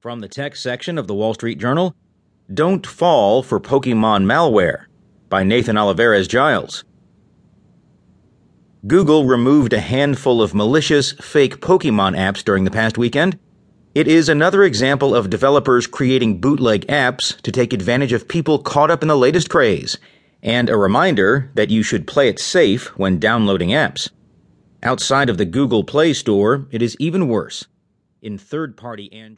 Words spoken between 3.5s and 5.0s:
Pokemon Malware